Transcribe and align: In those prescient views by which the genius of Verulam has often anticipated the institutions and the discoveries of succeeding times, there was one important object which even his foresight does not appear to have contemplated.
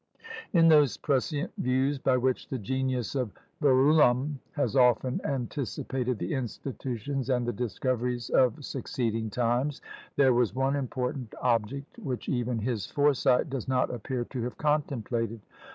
In 0.51 0.67
those 0.67 0.97
prescient 0.97 1.51
views 1.59 1.99
by 1.99 2.17
which 2.17 2.47
the 2.47 2.57
genius 2.57 3.13
of 3.13 3.31
Verulam 3.61 4.39
has 4.53 4.75
often 4.75 5.21
anticipated 5.23 6.17
the 6.17 6.33
institutions 6.33 7.29
and 7.29 7.45
the 7.45 7.53
discoveries 7.53 8.31
of 8.31 8.65
succeeding 8.65 9.29
times, 9.29 9.79
there 10.15 10.33
was 10.33 10.55
one 10.55 10.75
important 10.75 11.35
object 11.39 11.99
which 11.99 12.27
even 12.27 12.57
his 12.57 12.87
foresight 12.87 13.47
does 13.47 13.67
not 13.67 13.93
appear 13.93 14.25
to 14.25 14.41
have 14.41 14.57
contemplated. 14.57 15.39